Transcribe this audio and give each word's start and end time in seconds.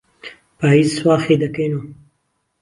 پاییز 0.59 0.89
سواخی 0.97 1.35
دهکهینۆ 1.41 1.79